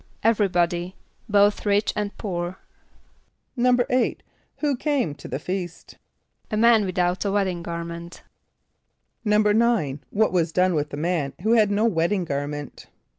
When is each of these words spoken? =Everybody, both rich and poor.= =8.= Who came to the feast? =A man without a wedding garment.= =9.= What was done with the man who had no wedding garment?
=Everybody, 0.23 0.95
both 1.29 1.63
rich 1.63 1.93
and 1.95 2.17
poor.= 2.17 2.57
=8.= 3.55 4.17
Who 4.57 4.75
came 4.75 5.13
to 5.13 5.27
the 5.27 5.37
feast? 5.37 5.99
=A 6.49 6.57
man 6.57 6.85
without 6.85 7.23
a 7.23 7.31
wedding 7.31 7.61
garment.= 7.61 8.23
=9.= 9.23 9.99
What 10.09 10.33
was 10.33 10.51
done 10.51 10.73
with 10.73 10.89
the 10.89 10.97
man 10.97 11.33
who 11.43 11.51
had 11.51 11.69
no 11.69 11.85
wedding 11.85 12.25
garment? 12.25 12.87